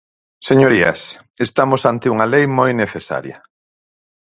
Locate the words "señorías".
0.49-1.01